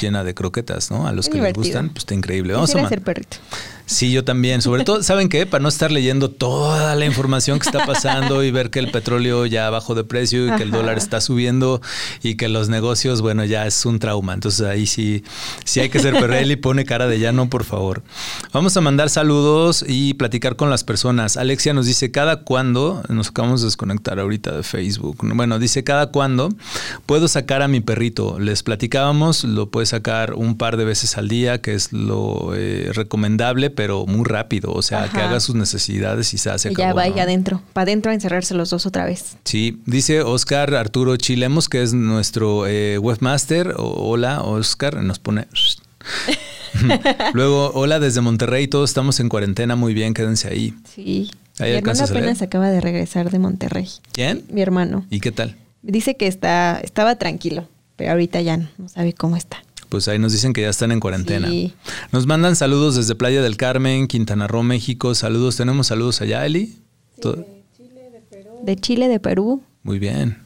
llena 0.01 0.23
de 0.23 0.33
croquetas, 0.33 0.91
¿no? 0.91 1.07
A 1.07 1.13
los 1.13 1.29
que 1.29 1.41
les 1.41 1.53
gustan, 1.53 1.89
pues 1.89 1.99
está 1.99 2.13
increíble. 2.13 2.53
Vamos 2.53 2.75
a 2.75 2.85
hacer 2.85 3.01
perrito. 3.01 3.37
Sí, 3.87 4.11
yo 4.11 4.25
también. 4.25 4.61
Sobre 4.61 4.83
todo, 4.83 5.01
¿saben 5.01 5.29
qué? 5.29 5.45
Para 5.45 5.61
no 5.61 5.69
estar 5.69 5.93
leyendo 5.93 6.29
toda 6.29 6.93
la 6.95 7.05
información 7.05 7.57
que 7.57 7.69
está 7.69 7.85
pasando 7.85 8.43
y 8.43 8.51
ver 8.51 8.69
que 8.69 8.79
el 8.79 8.91
petróleo 8.91 9.45
ya 9.45 9.69
bajó 9.69 9.95
de 9.95 10.03
precio 10.03 10.45
y 10.45 10.57
que 10.57 10.63
el 10.63 10.71
dólar 10.71 10.97
está 10.97 11.21
subiendo 11.21 11.81
y 12.21 12.35
que 12.35 12.49
los 12.49 12.67
negocios, 12.67 13.21
bueno, 13.21 13.45
ya 13.45 13.65
es 13.65 13.85
un 13.85 13.99
trauma. 13.99 14.33
Entonces 14.33 14.67
ahí 14.67 14.87
sí, 14.87 15.23
sí 15.63 15.79
hay 15.79 15.87
que 15.87 15.99
ser 15.99 16.19
perrel 16.19 16.51
y 16.51 16.57
pone 16.57 16.83
cara 16.83 17.07
de 17.07 17.17
ya 17.17 17.31
no, 17.31 17.49
por 17.49 17.63
favor. 17.63 18.03
Vamos 18.51 18.75
a 18.75 18.81
mandar 18.81 19.09
saludos 19.09 19.85
y 19.87 20.15
platicar 20.15 20.57
con 20.57 20.69
las 20.69 20.83
personas. 20.83 21.37
Alexia 21.37 21.73
nos 21.73 21.85
dice, 21.85 22.11
¿cada 22.11 22.41
cuándo? 22.41 23.03
Nos 23.07 23.29
acabamos 23.29 23.61
de 23.61 23.67
desconectar 23.67 24.19
ahorita 24.19 24.51
de 24.51 24.63
Facebook. 24.63 25.19
Bueno, 25.21 25.59
dice, 25.59 25.85
¿cada 25.85 26.07
cuándo 26.07 26.49
puedo 27.05 27.29
sacar 27.29 27.61
a 27.61 27.69
mi 27.69 27.79
perrito? 27.79 28.37
Les 28.37 28.63
platicábamos, 28.63 29.45
lo 29.45 29.69
puede 29.69 29.85
sacar 29.85 30.33
un 30.33 30.57
par 30.57 30.75
de 30.75 30.83
veces 30.83 31.17
al 31.17 31.29
día, 31.29 31.61
que 31.61 31.73
es 31.73 31.93
lo 31.93 32.53
eh, 32.53 32.91
recomendable 32.93 33.76
pero 33.77 34.07
muy 34.07 34.25
rápido, 34.25 34.73
o 34.73 34.81
sea, 34.81 35.07
que 35.07 35.21
haga 35.21 35.39
sus 35.39 35.53
necesidades 35.53 36.33
y 36.33 36.39
se 36.39 36.49
hace. 36.49 36.71
Y 36.71 36.75
ya 36.75 36.93
vaya 36.93 37.23
adentro, 37.23 37.61
para 37.73 37.83
adentro 37.83 38.09
a 38.11 38.15
encerrarse 38.15 38.55
los 38.55 38.71
dos 38.71 38.87
otra 38.87 39.05
vez. 39.05 39.37
Sí, 39.45 39.83
dice 39.85 40.23
Oscar 40.23 40.73
Arturo 40.73 41.15
Chilemos, 41.15 41.69
que 41.69 41.83
es 41.83 41.93
nuestro 41.93 42.65
eh, 42.65 42.97
webmaster. 42.97 43.75
hola, 43.77 44.41
Oscar, 44.41 45.03
nos 45.03 45.19
pone... 45.19 45.47
Luego, 47.33 47.71
hola 47.75 47.99
desde 47.99 48.19
Monterrey, 48.21 48.67
todos 48.67 48.89
estamos 48.89 49.19
en 49.19 49.29
cuarentena, 49.29 49.75
muy 49.75 49.93
bien, 49.93 50.15
quédense 50.15 50.47
ahí. 50.47 50.73
Sí. 50.95 51.29
Mi 51.59 51.67
hermano 51.67 52.03
apenas 52.03 52.41
acaba 52.41 52.69
de 52.71 52.81
regresar 52.81 53.29
de 53.29 53.37
Monterrey. 53.37 53.87
¿Quién? 54.11 54.43
Mi 54.49 54.61
hermano. 54.61 55.05
¿Y 55.11 55.19
qué 55.19 55.31
tal? 55.31 55.55
Dice 55.83 56.17
que 56.17 56.25
está, 56.25 56.79
estaba 56.83 57.15
tranquilo, 57.17 57.67
pero 57.95 58.11
ahorita 58.11 58.41
ya 58.41 58.57
no 58.57 58.89
sabe 58.89 59.13
cómo 59.13 59.37
está 59.37 59.61
pues 59.89 60.07
ahí 60.07 60.19
nos 60.19 60.31
dicen 60.31 60.53
que 60.53 60.61
ya 60.61 60.69
están 60.69 60.91
en 60.91 60.99
cuarentena. 60.99 61.49
Nos 62.11 62.27
mandan 62.27 62.55
saludos 62.55 62.95
desde 62.95 63.15
Playa 63.15 63.41
del 63.41 63.57
Carmen, 63.57 64.07
Quintana 64.07 64.47
Roo, 64.47 64.63
México. 64.63 65.15
Saludos, 65.15 65.55
tenemos 65.55 65.87
saludos 65.87 66.21
allá, 66.21 66.45
Eli. 66.45 66.75
de 67.17 67.55
Chile, 67.75 68.09
de 68.11 68.21
Perú. 68.29 68.59
De 68.63 68.75
Chile, 68.75 69.07
de 69.07 69.19
Perú. 69.19 69.63
Muy 69.83 69.99
bien. 69.99 70.37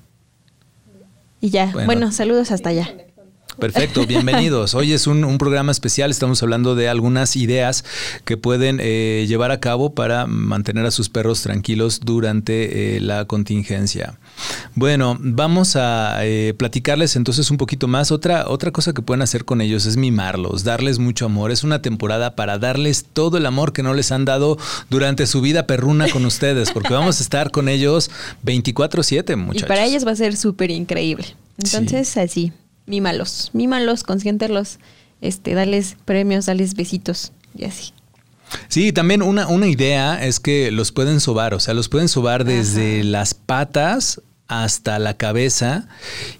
Y 1.40 1.50
ya, 1.50 1.72
bueno 1.86 2.12
saludos 2.12 2.52
hasta 2.52 2.70
allá. 2.70 2.94
Perfecto, 3.60 4.06
bienvenidos. 4.08 4.74
Hoy 4.76 4.94
es 4.94 5.08
un, 5.08 5.38
programa 5.38 5.72
especial, 5.72 6.10
estamos 6.10 6.42
hablando 6.42 6.76
de 6.76 6.88
algunas 6.88 7.36
ideas 7.36 7.84
que 8.26 8.38
pueden 8.38 8.80
eh, 8.82 9.26
llevar 9.28 9.52
a 9.52 9.60
cabo 9.60 9.94
para 9.94 10.26
mantener 10.26 10.86
a 10.86 10.92
sus 10.92 11.10
perros 11.10 11.42
tranquilos 11.42 12.00
durante 12.00 12.96
eh, 12.96 13.02
la 13.02 13.26
contingencia. 13.26 14.18
Bueno, 14.76 15.18
vamos 15.20 15.76
a 15.76 16.26
eh, 16.26 16.54
platicarles 16.58 17.16
entonces 17.16 17.52
un 17.52 17.58
poquito 17.58 17.88
más. 17.88 18.12
Otra, 18.12 18.48
otra 18.48 18.72
cosa 18.72 18.94
que 18.94 19.02
pueden 19.02 19.22
hacer 19.22 19.46
con 19.46 19.62
ellos 19.62 19.86
es 19.86 19.98
mimarlos, 19.98 20.64
darles 20.64 21.00
mucho 21.00 21.26
amor. 21.26 21.52
Es 21.52 21.64
una 21.64 21.82
temporada 21.82 22.36
para 22.36 22.58
darles 22.58 23.06
todo 23.12 23.38
el 23.38 23.46
amor 23.46 23.74
que 23.74 23.84
no 23.84 23.94
les 23.94 24.12
han 24.12 24.26
dado 24.26 24.58
durante 24.90 25.28
su 25.28 25.42
vida 25.42 25.68
perruna 25.68 26.10
con 26.10 26.26
ustedes, 26.26 26.72
porque 26.72 26.94
vamos 26.94 27.20
a 27.20 27.24
estar 27.24 27.52
con 27.52 27.70
ellos 27.70 28.10
24/7, 28.44 29.36
muchachos. 29.36 29.64
Y 29.64 29.68
para 29.68 29.86
ellos 29.86 30.06
va 30.06 30.12
a 30.12 30.16
ser 30.16 30.36
súper 30.38 30.72
increíble. 30.72 31.26
Entonces, 31.58 32.18
así, 32.18 32.54
mímalos, 32.86 33.52
mímalos, 33.54 34.04
consiéntelos, 34.04 34.80
este, 35.22 35.54
dales 35.54 35.98
premios, 36.06 36.46
dales 36.46 36.76
besitos 36.76 37.32
y 37.58 37.66
así. 37.66 37.94
Sí, 38.68 38.92
también 38.92 39.22
una, 39.22 39.48
una 39.48 39.68
idea 39.68 40.24
es 40.26 40.40
que 40.40 40.72
los 40.72 40.92
pueden 40.92 41.20
sobar, 41.20 41.54
o 41.54 41.60
sea, 41.60 41.74
los 41.74 41.90
pueden 41.90 42.10
sobar 42.10 42.44
desde 42.44 43.04
las 43.04 43.34
patas 43.34 44.22
hasta 44.52 45.00
la 45.00 45.16
cabeza 45.16 45.88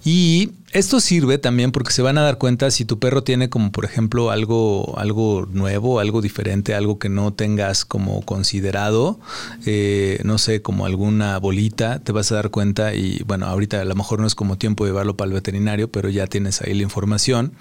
y 0.04 0.50
esto 0.72 1.00
sirve 1.00 1.38
también 1.38 1.72
porque 1.72 1.92
se 1.92 2.02
van 2.02 2.18
a 2.18 2.22
dar 2.22 2.36
cuenta 2.36 2.70
si 2.70 2.84
tu 2.84 2.98
perro 2.98 3.24
tiene 3.24 3.48
como 3.48 3.72
por 3.72 3.86
ejemplo 3.86 4.30
algo, 4.30 4.98
algo 4.98 5.48
nuevo, 5.50 5.98
algo 5.98 6.20
diferente, 6.20 6.74
algo 6.74 6.98
que 6.98 7.08
no 7.08 7.32
tengas 7.32 7.86
como 7.86 8.20
considerado, 8.22 9.18
eh, 9.64 10.20
no 10.24 10.36
sé, 10.36 10.60
como 10.60 10.84
alguna 10.84 11.38
bolita, 11.38 12.00
te 12.00 12.12
vas 12.12 12.30
a 12.32 12.34
dar 12.34 12.50
cuenta 12.50 12.94
y 12.94 13.22
bueno, 13.26 13.46
ahorita 13.46 13.80
a 13.80 13.84
lo 13.86 13.94
mejor 13.94 14.20
no 14.20 14.26
es 14.26 14.34
como 14.34 14.58
tiempo 14.58 14.84
de 14.84 14.90
llevarlo 14.90 15.16
para 15.16 15.28
el 15.28 15.34
veterinario, 15.34 15.90
pero 15.90 16.10
ya 16.10 16.26
tienes 16.26 16.60
ahí 16.60 16.74
la 16.74 16.82
información. 16.82 17.54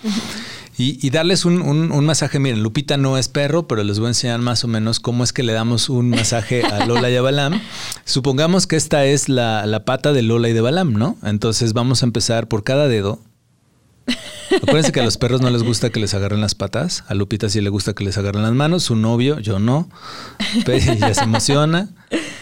Y, 0.78 1.10
darles 1.12 1.46
un, 1.46 2.06
masaje. 2.06 2.40
Miren, 2.40 2.64
Lupita 2.64 2.98
no 2.98 3.18
es 3.18 3.28
perro, 3.28 3.68
pero 3.68 3.84
les 3.84 4.00
voy 4.00 4.08
a 4.08 4.10
enseñar 4.10 4.40
más 4.40 4.64
o 4.64 4.68
menos 4.68 5.00
cómo 5.00 5.24
es 5.24 5.32
que 5.32 5.44
le 5.44 5.54
damos 5.54 5.90
un 5.90 6.10
masaje 6.10 6.64
a 6.64 6.86
Lola 6.88 7.10
y 7.10 7.16
a 7.16 7.22
Balam. 7.22 7.62
Supongamos 8.06 8.66
que 8.66 8.78
esta 8.78 9.06
es 9.06 9.30
la, 9.30 9.66
la 9.68 9.86
pata 9.86 10.12
de 10.12 10.24
Lola 10.24 10.50
y 10.50 10.54
de 10.54 10.62
Balam, 10.62 10.94
¿no? 10.94 11.18
Entonces 11.24 11.74
vamos 11.74 12.02
a 12.02 12.06
empezar 12.08 12.48
por 12.48 12.64
cada 12.64 12.88
dedo. 12.88 13.20
Acuérdense 14.58 14.92
que 14.92 15.00
a 15.00 15.04
los 15.04 15.18
perros 15.18 15.42
no 15.42 15.50
les 15.50 15.64
gusta 15.64 15.90
que 15.92 16.00
les 16.00 16.14
agarren 16.14 16.42
las 16.42 16.56
patas. 16.56 17.04
A 17.08 17.14
Lupita 17.14 17.50
sí 17.50 17.62
le 17.62 17.70
gusta 17.70 17.94
que 17.94 18.04
les 18.04 18.18
agarren 18.18 18.44
las 18.44 18.54
manos. 18.54 18.84
Su 18.84 18.96
novio, 18.96 19.40
yo 19.40 19.60
no. 19.60 19.88
Ella 20.68 21.14
se 21.14 21.24
emociona, 21.24 21.90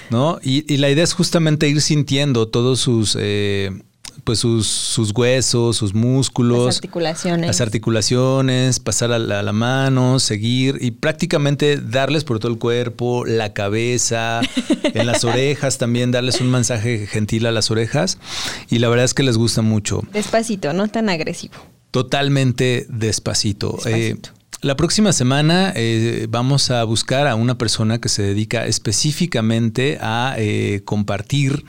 ¿no? 0.09 0.39
Y, 0.41 0.71
y, 0.71 0.77
la 0.77 0.89
idea 0.89 1.03
es 1.03 1.13
justamente 1.13 1.67
ir 1.67 1.81
sintiendo 1.81 2.47
todos 2.47 2.79
sus... 2.79 3.17
Eh, 3.19 3.81
pues 4.23 4.39
sus, 4.39 4.67
sus, 4.67 5.11
huesos, 5.11 5.77
sus 5.77 5.93
músculos, 5.93 6.65
las 6.65 6.75
articulaciones, 6.75 7.47
las 7.47 7.61
articulaciones 7.61 8.79
pasar 8.79 9.11
a 9.11 9.19
la, 9.19 9.53
mano, 9.53 10.19
seguir 10.19 10.77
y 10.81 10.91
prácticamente 10.91 11.77
darles 11.77 12.23
por 12.23 12.39
todo 12.39 12.51
el 12.51 12.57
cuerpo, 12.57 13.25
la 13.25 13.53
cabeza, 13.53 14.41
en 14.83 15.05
las 15.05 15.23
orejas 15.23 15.77
también, 15.77 16.11
darles 16.11 16.41
un 16.41 16.51
mensaje 16.51 17.07
gentil 17.07 17.45
a 17.45 17.51
las 17.51 17.71
orejas 17.71 18.17
y 18.69 18.79
la 18.79 18.89
verdad 18.89 19.05
es 19.05 19.13
que 19.13 19.23
les 19.23 19.37
gusta 19.37 19.61
mucho. 19.61 20.01
Despacito, 20.13 20.73
no 20.73 20.87
tan 20.87 21.09
agresivo. 21.09 21.55
Totalmente 21.91 22.85
despacito. 22.89 23.79
Eh, 23.85 24.17
la 24.61 24.75
próxima 24.75 25.13
semana 25.13 25.71
eh, 25.73 26.27
vamos 26.29 26.69
a 26.69 26.83
buscar 26.83 27.27
a 27.27 27.35
una 27.35 27.57
persona 27.57 28.01
que 28.01 28.09
se 28.09 28.23
dedica 28.23 28.65
específicamente 28.65 29.97
a 30.01 30.35
eh, 30.37 30.81
compartir 30.83 31.63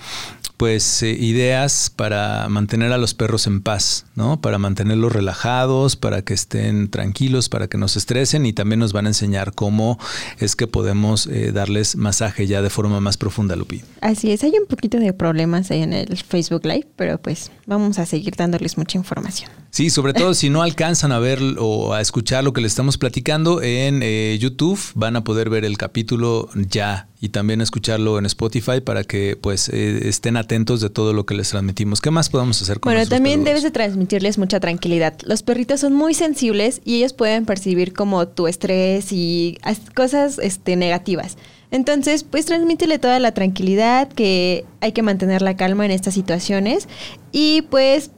pues 0.61 1.03
eh, 1.03 1.17
ideas 1.19 1.91
para 1.97 2.47
mantener 2.51 2.93
a 2.93 2.99
los 2.99 3.15
perros 3.15 3.47
en 3.47 3.63
paz, 3.63 4.05
¿no? 4.15 4.43
Para 4.43 4.59
mantenerlos 4.59 5.11
relajados, 5.11 5.97
para 5.97 6.21
que 6.21 6.35
estén 6.35 6.91
tranquilos, 6.91 7.49
para 7.49 7.67
que 7.69 7.79
no 7.79 7.89
se 7.89 7.99
estresen 7.99 8.45
y 8.45 8.53
también 8.53 8.79
nos 8.79 8.93
van 8.93 9.07
a 9.07 9.09
enseñar 9.09 9.55
cómo 9.55 9.99
es 10.39 10.57
que 10.57 10.67
podemos 10.67 11.27
eh, 11.29 11.53
darles 11.53 11.97
masaje 11.97 12.47
ya 12.47 12.61
de 12.61 12.69
forma 12.69 13.01
más 13.01 13.17
profunda, 13.17 13.57
Lupi. 13.57 13.81
Así 14.03 14.33
es, 14.33 14.45
hay 14.45 14.53
un 14.61 14.67
poquito 14.67 14.99
de 14.99 15.15
problemas 15.15 15.71
ahí 15.71 15.81
en 15.81 15.95
el 15.95 16.15
Facebook 16.19 16.67
Live, 16.67 16.89
pero 16.95 17.17
pues 17.17 17.51
vamos 17.65 17.99
a 17.99 18.05
seguir 18.05 18.37
dándoles 18.37 18.77
mucha 18.77 18.99
información. 18.99 19.51
Sí, 19.71 19.89
sobre 19.89 20.13
todo 20.13 20.35
si 20.35 20.51
no 20.51 20.61
alcanzan 20.71 21.11
a 21.11 21.21
ver 21.21 21.39
o 21.59 21.95
a 21.95 22.03
escuchar 22.03 22.45
lo 22.45 22.53
que 22.53 22.61
les 22.61 22.73
estamos 22.73 22.99
platicando 22.99 23.63
en 23.63 24.03
eh, 24.03 24.37
YouTube, 24.39 24.79
van 24.95 25.17
a 25.17 25.25
poder 25.25 25.49
ver 25.49 25.65
el 25.65 25.79
capítulo 25.79 26.51
ya 26.55 27.09
y 27.19 27.31
también 27.31 27.63
escucharlo 27.63 28.19
en 28.19 28.27
Spotify 28.27 28.81
para 28.83 29.05
que 29.05 29.39
pues 29.41 29.69
estén 29.69 30.37
atentos 30.37 30.50
de 30.51 30.91
todo 30.91 31.13
lo 31.13 31.27
que 31.27 31.35
les 31.35 31.51
transmitimos. 31.51 32.01
¿Qué 32.01 32.11
más 32.11 32.29
podemos 32.29 32.61
hacer 32.61 32.81
con 32.81 32.93
Bueno, 32.93 33.09
también 33.09 33.45
debes 33.45 33.63
de 33.63 33.71
transmitirles 33.71 34.37
mucha 34.37 34.59
tranquilidad. 34.59 35.15
Los 35.23 35.45
perritos 35.45 35.79
son 35.79 35.93
muy 35.93 36.13
sensibles 36.13 36.81
y 36.85 36.97
ellos 36.97 37.13
pueden 37.13 37.47
percibir 37.47 37.93
como 37.93 38.27
tu 38.27 38.49
estrés 38.49 39.13
y 39.13 39.59
cosas 39.95 40.39
este, 40.39 40.75
negativas. 40.75 41.37
Entonces, 41.71 42.25
pues 42.25 42.47
transmítele 42.47 42.99
toda 42.99 43.21
la 43.21 43.33
tranquilidad, 43.33 44.09
que 44.09 44.65
hay 44.81 44.91
que 44.91 45.03
mantener 45.03 45.41
la 45.41 45.57
calma 45.57 45.85
en 45.85 45.93
estas 45.93 46.15
situaciones 46.15 46.89
y 47.31 47.63
pues 47.63 48.11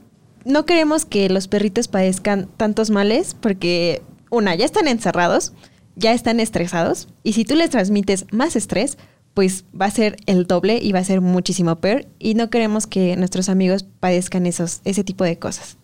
no 0.43 0.65
queremos 0.65 1.05
que 1.05 1.29
los 1.29 1.47
perritos 1.47 1.87
padezcan 1.87 2.49
tantos 2.57 2.89
males 2.89 3.35
porque, 3.39 4.01
una, 4.31 4.55
ya 4.55 4.65
están 4.65 4.87
encerrados 4.87 5.53
ya 5.95 6.13
están 6.13 6.39
estresados 6.39 7.07
y 7.23 7.33
si 7.33 7.45
tú 7.45 7.55
les 7.55 7.69
transmites 7.69 8.25
más 8.31 8.55
estrés, 8.55 8.97
pues 9.33 9.65
va 9.79 9.87
a 9.87 9.91
ser 9.91 10.17
el 10.25 10.45
doble 10.45 10.79
y 10.81 10.91
va 10.91 10.99
a 10.99 11.03
ser 11.03 11.21
muchísimo 11.21 11.77
peor 11.77 12.05
y 12.19 12.35
no 12.35 12.49
queremos 12.49 12.87
que 12.87 13.15
nuestros 13.15 13.49
amigos 13.49 13.85
padezcan 13.99 14.45
esos, 14.45 14.81
ese 14.85 15.03
tipo 15.03 15.23
de 15.23 15.39
cosas. 15.39 15.77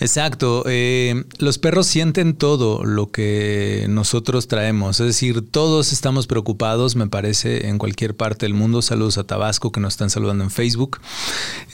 Exacto. 0.00 0.64
Eh, 0.66 1.24
los 1.38 1.58
perros 1.58 1.86
sienten 1.86 2.34
todo 2.34 2.84
lo 2.84 3.10
que 3.10 3.86
nosotros 3.88 4.48
traemos. 4.48 5.00
Es 5.00 5.06
decir, 5.06 5.42
todos 5.50 5.92
estamos 5.92 6.26
preocupados, 6.26 6.96
me 6.96 7.06
parece, 7.06 7.68
en 7.68 7.78
cualquier 7.78 8.14
parte 8.14 8.46
del 8.46 8.54
mundo. 8.54 8.82
Saludos 8.82 9.18
a 9.18 9.24
Tabasco 9.24 9.72
que 9.72 9.80
nos 9.80 9.94
están 9.94 10.10
saludando 10.10 10.44
en 10.44 10.50
Facebook. 10.50 11.00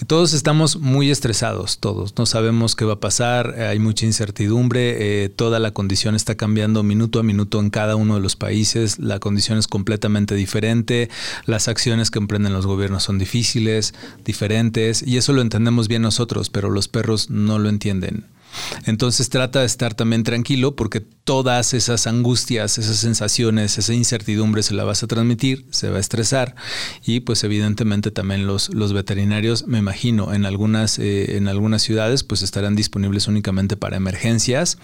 Todos 0.06 0.34
estamos 0.34 0.76
muy 0.76 1.10
estresados, 1.10 1.78
todos. 1.78 2.14
No 2.16 2.26
sabemos 2.26 2.76
qué 2.76 2.84
va 2.84 2.94
a 2.94 3.00
pasar, 3.00 3.60
hay 3.60 3.78
mucha 3.78 4.06
incertidumbre, 4.06 5.24
eh, 5.24 5.28
toda 5.28 5.58
la 5.58 5.72
condición 5.72 6.14
está 6.14 6.34
cambiando 6.34 6.82
minuto 6.82 7.18
a 7.20 7.22
minuto 7.22 7.60
en 7.60 7.70
cada 7.70 7.96
uno 7.96 8.14
de 8.14 8.20
los 8.20 8.36
países. 8.36 8.98
La 8.98 9.18
condición 9.18 9.58
es 9.58 9.66
completamente 9.68 10.34
diferente. 10.34 11.08
Las 11.46 11.68
acciones 11.68 12.10
que 12.10 12.18
emprenden 12.18 12.52
los 12.52 12.66
gobiernos 12.66 13.02
son 13.04 13.18
difíciles, 13.18 13.94
diferentes, 14.24 15.02
y 15.06 15.16
eso 15.16 15.32
lo 15.32 15.42
entendemos 15.42 15.88
bien 15.88 16.02
nosotros, 16.02 16.50
pero 16.50 16.70
los 16.70 16.88
perros 16.88 17.30
no 17.30 17.58
lo 17.58 17.68
entienden 17.68 17.91
entonces 18.86 19.28
trata 19.28 19.60
de 19.60 19.66
estar 19.66 19.94
también 19.94 20.24
tranquilo 20.24 20.76
porque 20.76 21.00
todas 21.00 21.74
esas 21.74 22.06
angustias, 22.06 22.78
esas 22.78 22.96
sensaciones, 22.96 23.78
esa 23.78 23.94
incertidumbre 23.94 24.62
se 24.62 24.74
la 24.74 24.84
vas 24.84 25.02
a 25.02 25.06
transmitir, 25.06 25.66
se 25.70 25.88
va 25.88 25.96
a 25.96 26.00
estresar 26.00 26.54
y 27.04 27.20
pues 27.20 27.44
evidentemente 27.44 28.10
también 28.10 28.46
los, 28.46 28.68
los 28.74 28.92
veterinarios, 28.92 29.66
me 29.66 29.78
imagino, 29.78 30.34
en 30.34 30.44
algunas, 30.44 30.98
eh, 30.98 31.36
en 31.36 31.48
algunas 31.48 31.82
ciudades 31.82 32.24
pues 32.24 32.42
estarán 32.42 32.76
disponibles 32.76 33.28
únicamente 33.28 33.76
para 33.76 33.96
emergencias 33.96 34.78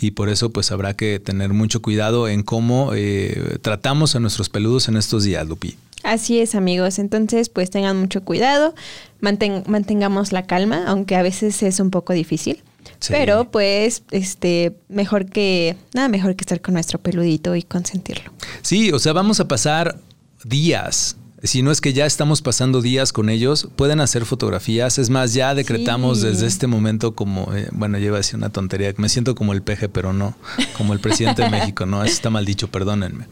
y 0.00 0.12
por 0.12 0.28
eso 0.28 0.50
pues 0.50 0.70
habrá 0.72 0.94
que 0.94 1.20
tener 1.20 1.52
mucho 1.52 1.82
cuidado 1.82 2.28
en 2.28 2.42
cómo 2.42 2.92
eh, 2.94 3.58
tratamos 3.62 4.14
a 4.14 4.20
nuestros 4.20 4.48
peludos 4.48 4.88
en 4.88 4.96
estos 4.96 5.24
días, 5.24 5.46
Lupi. 5.46 5.76
Así 6.02 6.40
es, 6.40 6.54
amigos. 6.54 6.98
Entonces, 6.98 7.48
pues 7.48 7.70
tengan 7.70 7.98
mucho 7.98 8.24
cuidado, 8.24 8.74
mantengamos 9.20 10.32
la 10.32 10.46
calma, 10.46 10.84
aunque 10.86 11.16
a 11.16 11.22
veces 11.22 11.62
es 11.62 11.80
un 11.80 11.90
poco 11.90 12.12
difícil. 12.12 12.62
Pero 13.08 13.50
pues, 13.50 14.02
este, 14.10 14.76
mejor 14.88 15.26
que, 15.26 15.76
nada 15.94 16.08
mejor 16.08 16.36
que 16.36 16.42
estar 16.42 16.60
con 16.60 16.74
nuestro 16.74 16.98
peludito 16.98 17.54
y 17.56 17.62
consentirlo. 17.62 18.32
Sí, 18.62 18.90
o 18.92 18.98
sea, 18.98 19.12
vamos 19.12 19.40
a 19.40 19.48
pasar 19.48 19.98
días, 20.44 21.16
si 21.42 21.62
no 21.62 21.70
es 21.70 21.80
que 21.80 21.92
ya 21.92 22.06
estamos 22.06 22.42
pasando 22.42 22.82
días 22.82 23.12
con 23.12 23.30
ellos, 23.30 23.68
pueden 23.76 24.00
hacer 24.00 24.24
fotografías. 24.24 24.98
Es 24.98 25.10
más, 25.10 25.32
ya 25.32 25.54
decretamos 25.54 26.20
desde 26.20 26.46
este 26.46 26.66
momento 26.66 27.14
como, 27.14 27.54
eh, 27.54 27.68
bueno, 27.72 27.98
lleva 27.98 28.18
así 28.18 28.36
una 28.36 28.50
tontería, 28.50 28.92
me 28.96 29.08
siento 29.08 29.34
como 29.34 29.52
el 29.52 29.62
peje, 29.62 29.88
pero 29.88 30.12
no, 30.12 30.36
como 30.76 30.92
el 30.92 31.00
presidente 31.00 31.42
de 31.42 31.50
México, 31.50 31.86
no, 31.86 32.04
eso 32.04 32.12
está 32.12 32.30
mal 32.30 32.44
dicho, 32.44 32.68
perdónenme. 32.68 33.26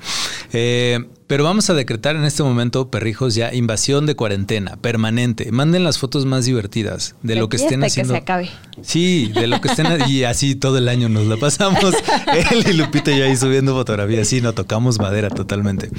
Eh, 0.53 1.05
pero 1.27 1.45
vamos 1.45 1.69
a 1.69 1.75
decretar 1.75 2.17
en 2.17 2.25
este 2.25 2.43
momento, 2.43 2.91
perrijos, 2.91 3.35
ya 3.35 3.53
invasión 3.53 4.07
de 4.07 4.17
cuarentena 4.17 4.77
permanente. 4.77 5.53
Manden 5.53 5.85
las 5.85 5.99
fotos 5.99 6.25
más 6.25 6.47
divertidas 6.47 7.15
de, 7.23 7.35
lo 7.35 7.51
que 7.51 7.59
estén 7.59 7.85
haciendo. 7.85 8.15
Que 8.15 8.19
se 8.19 8.23
acabe. 8.23 8.51
Sí, 8.83 9.31
de 9.35 9.47
lo 9.47 9.61
que 9.61 9.69
estén 9.69 9.87
y 10.09 10.25
así 10.25 10.55
todo 10.55 10.79
el 10.79 10.89
año 10.89 11.09
nos 11.09 11.27
la 11.27 11.37
pasamos. 11.37 11.79
Él 12.53 12.65
y 12.69 12.73
Lupita 12.75 13.11
ya 13.11 13.25
ahí 13.25 13.37
subiendo 13.37 13.75
fotografías. 13.75 14.29
Sí, 14.29 14.41
no 14.41 14.53
tocamos 14.53 14.99
madera 14.99 15.31
totalmente. 15.31 15.91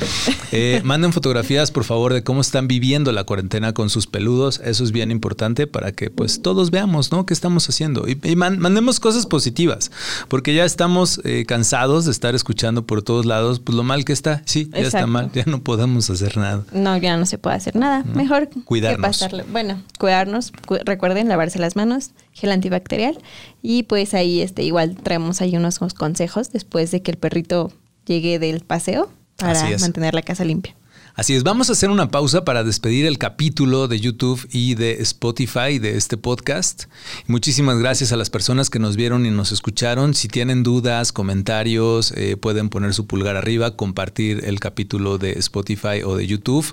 Eh, 0.51 0.81
manden 0.83 1.13
fotografías, 1.13 1.71
por 1.71 1.83
favor, 1.83 2.13
de 2.13 2.23
cómo 2.23 2.41
están 2.41 2.67
viviendo 2.67 3.11
la 3.11 3.23
cuarentena 3.23 3.73
con 3.73 3.89
sus 3.89 4.07
peludos. 4.07 4.61
Eso 4.63 4.83
es 4.83 4.91
bien 4.91 5.11
importante 5.11 5.67
para 5.67 5.91
que 5.91 6.09
pues 6.09 6.41
todos 6.41 6.71
veamos, 6.71 7.11
¿no? 7.11 7.25
¿Qué 7.25 7.33
estamos 7.33 7.67
haciendo? 7.69 8.05
Y, 8.07 8.35
mandemos 8.35 8.99
cosas 8.99 9.25
positivas, 9.25 9.91
porque 10.27 10.53
ya 10.53 10.65
estamos 10.65 11.21
eh, 11.23 11.45
cansados 11.47 12.05
de 12.05 12.11
estar 12.11 12.35
escuchando 12.35 12.85
por 12.85 13.01
todos 13.01 13.25
lados, 13.25 13.59
pues 13.59 13.75
lo 13.75 13.83
mal 13.83 14.05
que 14.05 14.13
está. 14.13 14.41
Sí, 14.45 14.69
ya 14.73 14.79
está 14.79 15.07
mal 15.07 15.29
ya 15.33 15.43
no 15.45 15.61
podemos 15.61 16.09
hacer 16.09 16.37
nada. 16.37 16.63
No, 16.71 16.97
ya 16.97 17.17
no 17.17 17.25
se 17.25 17.37
puede 17.37 17.55
hacer 17.55 17.75
nada. 17.75 18.03
Mejor 18.03 18.49
cuidarnos. 18.65 19.25
Bueno, 19.51 19.81
cuidarnos, 19.97 20.51
recuerden 20.85 21.27
lavarse 21.27 21.59
las 21.59 21.75
manos, 21.75 22.11
gel 22.33 22.51
antibacterial 22.69 23.17
y 23.61 23.83
pues 23.83 24.13
ahí 24.13 24.41
este 24.41 24.63
igual 24.63 24.95
traemos 24.95 25.41
ahí 25.41 25.55
unos 25.57 25.79
consejos 25.79 26.51
después 26.51 26.91
de 26.91 27.01
que 27.01 27.11
el 27.11 27.17
perrito 27.17 27.71
llegue 28.05 28.39
del 28.39 28.61
paseo 28.61 29.09
para 29.37 29.77
mantener 29.79 30.13
la 30.13 30.21
casa 30.21 30.43
limpia. 30.43 30.75
Así 31.15 31.33
es, 31.33 31.43
vamos 31.43 31.69
a 31.69 31.73
hacer 31.73 31.89
una 31.89 32.11
pausa 32.11 32.45
para 32.45 32.63
despedir 32.63 33.05
el 33.05 33.17
capítulo 33.17 33.89
de 33.89 33.99
YouTube 33.99 34.47
y 34.51 34.75
de 34.75 35.01
Spotify 35.01 35.77
de 35.77 35.97
este 35.97 36.15
podcast. 36.15 36.85
Muchísimas 37.27 37.77
gracias 37.77 38.13
a 38.13 38.15
las 38.15 38.29
personas 38.29 38.69
que 38.69 38.79
nos 38.79 38.95
vieron 38.95 39.25
y 39.25 39.29
nos 39.29 39.51
escucharon. 39.51 40.13
Si 40.13 40.29
tienen 40.29 40.63
dudas, 40.63 41.11
comentarios, 41.11 42.13
eh, 42.15 42.37
pueden 42.37 42.69
poner 42.69 42.93
su 42.93 43.05
pulgar 43.05 43.35
arriba, 43.35 43.75
compartir 43.75 44.45
el 44.45 44.61
capítulo 44.61 45.17
de 45.17 45.31
Spotify 45.33 46.03
o 46.05 46.15
de 46.15 46.25
YouTube. 46.25 46.65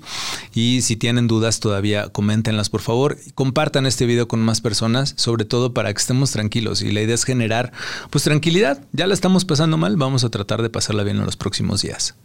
Y 0.53 0.81
si 0.81 0.95
tienen 0.95 1.27
dudas 1.27 1.59
todavía, 1.59 2.09
coméntenlas 2.09 2.69
por 2.69 2.81
favor. 2.81 3.17
Compartan 3.35 3.85
este 3.85 4.05
video 4.05 4.27
con 4.27 4.41
más 4.41 4.61
personas, 4.61 5.13
sobre 5.17 5.45
todo 5.45 5.73
para 5.73 5.93
que 5.93 5.99
estemos 5.99 6.31
tranquilos. 6.31 6.81
Y 6.81 6.91
la 6.91 7.01
idea 7.01 7.15
es 7.15 7.23
generar 7.23 7.71
pues 8.09 8.23
tranquilidad. 8.23 8.81
Ya 8.91 9.07
la 9.07 9.13
estamos 9.13 9.45
pasando 9.45 9.77
mal, 9.77 9.97
vamos 9.97 10.23
a 10.23 10.29
tratar 10.29 10.61
de 10.61 10.69
pasarla 10.69 11.03
bien 11.03 11.17
en 11.17 11.25
los 11.25 11.37
próximos 11.37 11.81
días. 11.81 12.15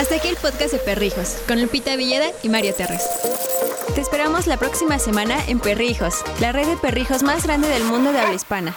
Hasta 0.00 0.16
aquí 0.16 0.28
el 0.28 0.36
podcast 0.36 0.72
de 0.72 0.78
Perrijos, 0.78 1.36
con 1.46 1.60
Lupita 1.60 1.96
Villeda 1.96 2.26
y 2.42 2.48
Mario 2.48 2.74
Terres. 2.74 3.02
Te 3.94 4.00
esperamos 4.00 4.46
la 4.46 4.56
próxima 4.56 4.98
semana 4.98 5.36
en 5.46 5.60
Perrijos, 5.60 6.24
la 6.40 6.52
red 6.52 6.66
de 6.66 6.76
perrijos 6.76 7.22
más 7.22 7.44
grande 7.44 7.68
del 7.68 7.84
mundo 7.84 8.12
de 8.12 8.18
habla 8.20 8.34
hispana. 8.34 8.74